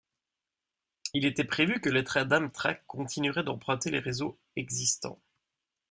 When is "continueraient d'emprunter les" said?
2.87-3.99